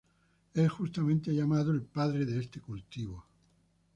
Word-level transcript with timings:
Es 0.55 0.67
justamente 0.71 1.31
llamado 1.31 1.69
el 1.71 1.83
padre 1.83 2.25
de 2.25 2.39
este 2.39 2.59
cultivo. 2.59 3.23